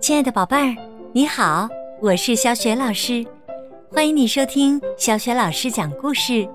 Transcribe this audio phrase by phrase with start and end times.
[0.00, 0.76] 亲爱的宝贝儿，
[1.14, 1.66] 你好，
[1.98, 3.24] 我是小雪老师，
[3.90, 6.46] 欢迎你收听小雪老师讲故事，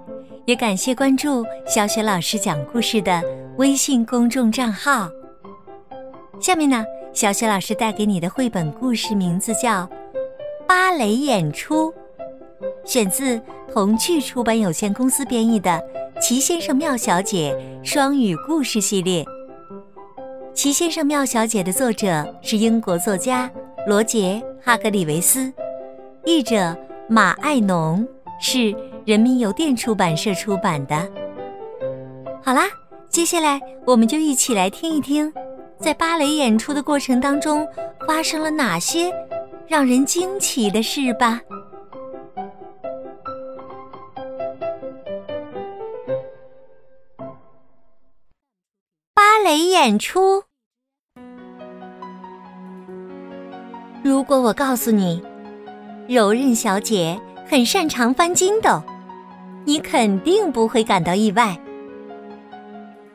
[0.46, 3.24] 也感谢关注小雪老师讲故事的
[3.58, 5.10] 微信公众账号。
[6.40, 9.82] 下面呢，小雪老师带给你的绘本故事名字叫
[10.68, 11.92] 《芭蕾演出》，
[12.86, 13.42] 选自
[13.74, 15.72] 童趣出版有限公司编译的
[16.22, 19.24] 《奇先生妙小姐》双语故事系列。
[20.60, 23.50] 《奇先生妙小姐》的作者是英国作家
[23.88, 25.54] 罗杰·哈格里维斯，
[26.26, 26.78] 译者
[27.08, 28.06] 马爱农，
[28.42, 31.10] 是人民邮电出版社出版的。
[32.44, 32.64] 好啦，
[33.08, 35.34] 接下来我们就一起来听一听，
[35.80, 37.66] 在芭蕾演出的过程当中
[38.06, 39.14] 发生了哪些
[39.66, 41.40] 让人惊奇的事吧。
[49.14, 50.49] 芭蕾演出。
[54.30, 55.24] 如果我告诉你，
[56.08, 58.80] 柔韧小姐很擅长翻筋斗，
[59.66, 61.60] 你肯定不会感到意外。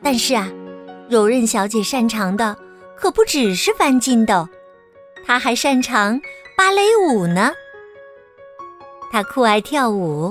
[0.03, 0.51] 但是啊，
[1.07, 2.53] 柔韧小姐擅长的
[2.97, 4.45] 可不只是翻筋斗，
[5.25, 6.19] 她还擅长
[6.57, 7.53] 芭蕾舞呢。
[9.09, 10.29] 她酷爱跳舞，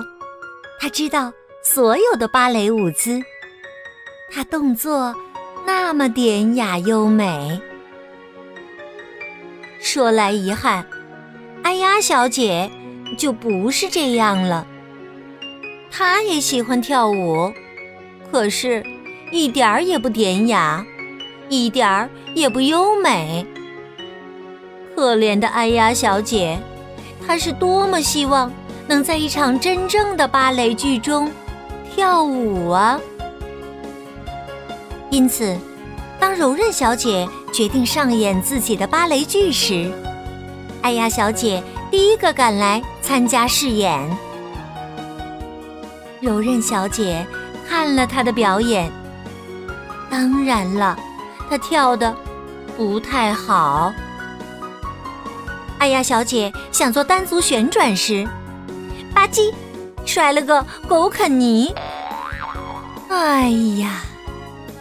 [0.78, 1.32] 她知道
[1.62, 3.22] 所有的芭蕾舞姿，
[4.30, 5.14] 她动作
[5.64, 7.58] 那么典雅优美。
[9.94, 10.84] 说来遗憾，
[11.62, 12.68] 哎呀，小姐
[13.16, 14.66] 就不是这样了。
[15.88, 17.52] 她也喜欢跳舞，
[18.32, 18.84] 可是，
[19.30, 20.84] 一点儿也不典雅，
[21.48, 23.46] 一点儿也不优美。
[24.96, 26.58] 可怜的哎呀，小姐，
[27.24, 28.52] 她是多么希望
[28.88, 31.30] 能在一场真正的芭蕾剧中
[31.94, 33.00] 跳舞啊！
[35.08, 35.56] 因此。
[36.18, 39.88] 当柔韧小姐决定上演自己的芭蕾剧时，
[40.82, 44.18] 艾雅小姐第一个赶来参加试演。
[46.20, 47.24] 柔韧小姐
[47.68, 48.90] 看了她的表演，
[50.10, 50.98] 当然了，
[51.48, 52.12] 她跳的
[52.76, 53.94] 不太好。
[55.78, 58.28] 艾雅小姐想做单足旋转时，
[59.14, 59.54] 吧唧，
[60.04, 61.72] 摔了个狗啃泥。
[63.08, 63.48] 哎
[63.78, 64.02] 呀，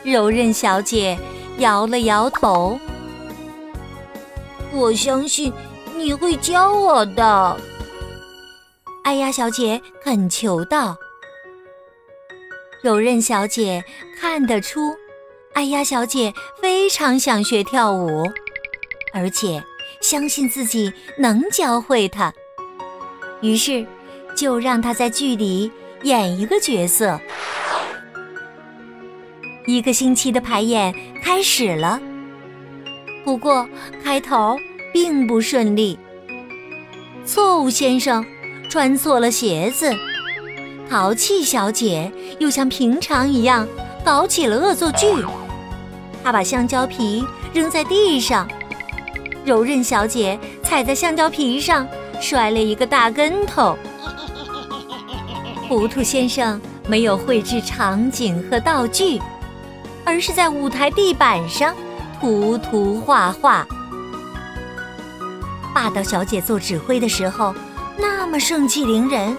[0.04, 1.16] 柔韧小姐。
[1.60, 2.80] 摇了摇头，
[4.72, 5.54] 我相信
[5.96, 7.58] 你会教我的。
[9.04, 10.96] 哎呀，小姐恳求道。
[12.82, 13.84] 柔韧小姐
[14.20, 14.94] 看得出，
[15.54, 18.30] 哎呀，小姐非常想学跳舞，
[19.14, 19.64] 而且
[20.02, 22.34] 相信自己能教会她。
[23.42, 23.86] 于是，
[24.36, 25.72] 就让她在剧里
[26.02, 27.20] 演一个角色。
[29.66, 30.94] 一个星期的排演
[31.24, 32.00] 开始了，
[33.24, 33.68] 不过
[34.04, 34.58] 开头
[34.92, 35.98] 并不顺利。
[37.26, 38.26] 错误先生
[38.70, 39.94] 穿错了鞋子，
[40.90, 43.66] 淘气小姐又像平常一样
[44.04, 45.08] 搞起了恶作剧。
[46.22, 48.46] 她把香蕉皮扔在地上，
[49.46, 51.88] 柔韧小姐踩在香蕉皮上
[52.20, 53.78] 摔了一个大跟头。
[55.70, 59.22] 糊涂先生没有绘制场景和道具。
[60.06, 61.74] 而是在舞台地板上
[62.20, 63.66] 涂涂画画。
[65.74, 67.54] 霸道小姐做指挥的时候，
[67.98, 69.36] 那么盛气凌人，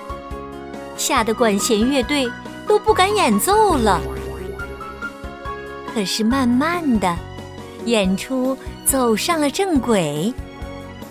[0.96, 2.30] 吓得管弦乐队
[2.66, 4.00] 都不敢演奏了。
[5.94, 7.16] 可是慢慢的，
[7.84, 10.34] 演出走上了正轨，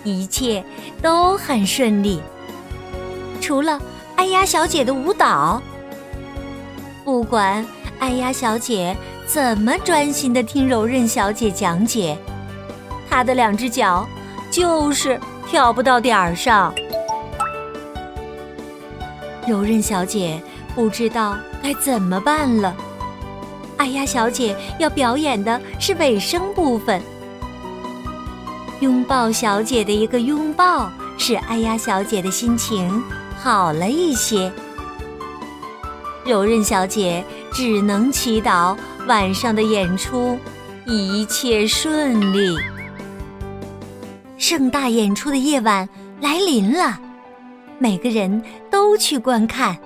[0.02, 0.62] 一切
[1.00, 2.20] 都很顺利，
[3.40, 3.80] 除了
[4.16, 5.62] 哎呀小姐的舞蹈。
[7.02, 7.64] 不管
[7.98, 8.96] 哎呀小姐。
[9.26, 12.16] 怎么专心的听柔韧小姐讲解？
[13.08, 14.06] 她的两只脚
[14.50, 16.72] 就是跳不到点儿上。
[19.48, 20.40] 柔韧小姐
[20.74, 22.74] 不知道该怎么办了。
[23.78, 27.02] 哎呀，小姐要表演的是尾声部分。
[28.80, 33.02] 拥抱小姐的一个拥抱，使哎呀小姐的心情
[33.38, 34.52] 好了一些。
[36.24, 38.76] 柔韧小姐只能祈祷。
[39.06, 40.38] 晚上的演出
[40.86, 42.56] 一切顺利。
[44.38, 45.86] 盛大演出的夜晚
[46.22, 46.98] 来临了，
[47.78, 49.78] 每个人都去观看。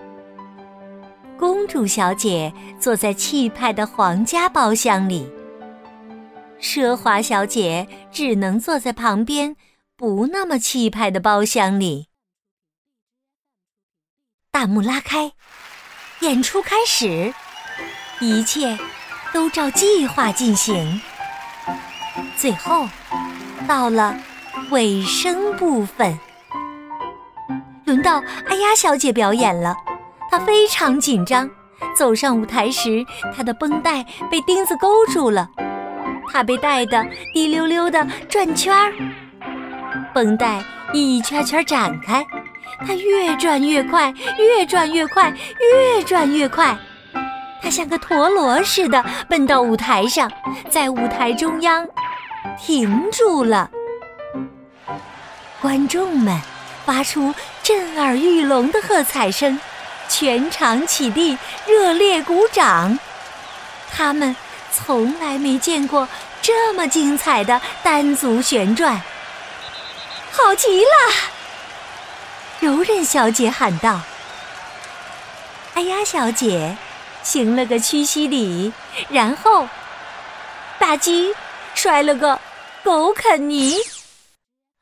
[1.37, 5.29] 公主小姐坐在气派的皇家包厢里，
[6.61, 9.57] 奢华小姐只能坐在旁边
[9.97, 12.07] 不那么气派的包厢里。
[14.53, 15.33] 大幕拉开，
[16.21, 17.33] 演出开始，
[18.21, 18.79] 一切。
[19.33, 21.01] 都照计划进行。
[22.37, 22.89] 最后，
[23.67, 24.17] 到了
[24.71, 26.19] 尾声部分，
[27.85, 29.75] 轮到哎呀小姐表演了。
[30.31, 31.49] 她非常紧张，
[31.97, 33.05] 走上舞台时，
[33.35, 35.49] 她的绷带被钉子勾住了，
[36.33, 38.93] 她被带得滴溜溜的转圈儿。
[40.15, 42.25] 绷带一圈圈展开，
[42.87, 45.33] 她越转越快，越转越快，
[45.95, 46.77] 越转越快。
[47.61, 50.31] 他像个陀螺似的奔到舞台上，
[50.71, 51.87] 在舞台中央
[52.59, 53.71] 停住了。
[55.61, 56.41] 观众们
[56.87, 59.61] 发出震耳欲聋的喝彩声，
[60.09, 62.99] 全场起立，热烈鼓掌。
[63.91, 64.35] 他们
[64.73, 66.09] 从来没见过
[66.41, 69.01] 这么精彩的单足旋转，
[70.31, 71.13] 好极了！
[72.61, 74.01] 柔韧小姐喊道
[75.75, 76.77] ：“哎呀，小姐！”
[77.29, 78.73] 行了个屈膝礼，
[79.11, 79.69] 然后
[80.79, 81.31] 大鸡
[81.75, 82.41] 摔了个
[82.83, 83.75] 狗啃泥。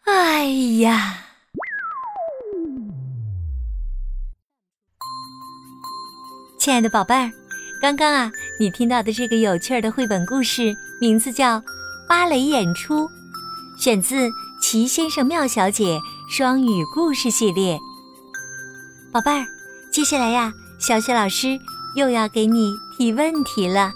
[0.04, 0.44] 哎
[0.78, 1.25] 呀！
[6.56, 7.32] 亲爱的宝贝儿，
[7.82, 11.58] 刚刚啊，你听到的这个有趣的绘本故事，名字叫
[12.08, 13.08] 《芭蕾演出》，
[13.76, 14.28] 选自
[14.62, 15.98] 《齐先生妙小姐》
[16.31, 17.76] 双语故事系列。
[19.12, 19.44] 宝贝儿，
[19.90, 21.58] 接下来呀，小雪老师。
[21.96, 23.90] 又要给你提问题了。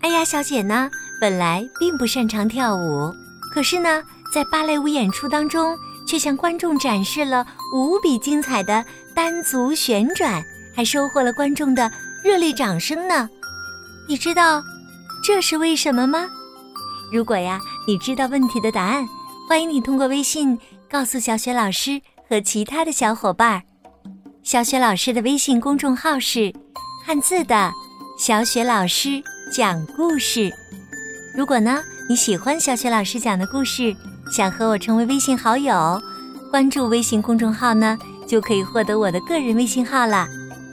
[0.00, 0.90] 哎呀，小姐呢，
[1.20, 3.12] 本来并不擅长跳舞，
[3.52, 4.02] 可是呢，
[4.32, 8.84] 在芭蕾舞演出当中，却向观众展示了无比精彩的
[9.14, 10.42] 单足旋转，
[10.74, 11.90] 还收获了观众的
[12.24, 13.28] 热烈掌声呢。
[14.08, 14.62] 你知道
[15.22, 16.26] 这是为什么吗？
[17.12, 19.06] 如果呀，你知道问题的答案，
[19.46, 20.58] 欢迎你通过微信
[20.90, 23.62] 告诉小雪老师和其他的小伙伴。
[24.42, 26.52] 小雪老师的微信公众号是。
[27.06, 27.70] 汉字的
[28.16, 29.22] 小雪老师
[29.52, 30.50] 讲故事。
[31.36, 33.94] 如果呢你喜欢小雪老师讲的故事，
[34.32, 36.00] 想和我成为微信好友，
[36.50, 40.26] 关注微信公众号呢，就可以获得我的个人微信号了。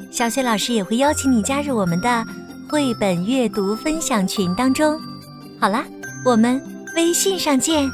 [0.09, 2.25] 小雪老师也会邀请你加入我们的
[2.69, 4.97] 绘本阅读分享群当中。
[5.59, 5.83] 好啦，
[6.23, 6.61] 我们
[6.95, 7.91] 微信上见。